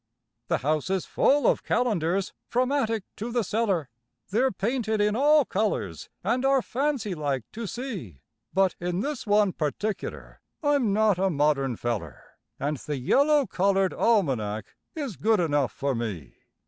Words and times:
The 0.47 0.57
house 0.65 0.89
is 0.89 1.05
full 1.05 1.45
of 1.45 1.61
calendars 1.61 2.33
from 2.49 2.71
attic 2.71 3.03
to 3.17 3.31
the 3.31 3.43
cellar, 3.43 3.87
They're 4.31 4.49
painted 4.51 4.99
in 4.99 5.15
all 5.15 5.45
colours 5.45 6.09
and 6.23 6.43
are 6.43 6.63
fancy 6.63 7.13
like 7.13 7.43
to 7.51 7.67
see, 7.67 8.19
But 8.51 8.73
in 8.79 9.01
this 9.01 9.27
one 9.27 9.53
particular 9.53 10.41
I'm 10.63 10.91
not 10.91 11.19
a 11.19 11.29
modern 11.29 11.75
feller, 11.75 12.23
And 12.59 12.77
the 12.77 12.97
yellow 12.97 13.45
coloured 13.45 13.93
almanac 13.93 14.75
is 14.95 15.17
good 15.17 15.39
enough 15.39 15.71
for 15.71 15.93
me. 15.93 16.33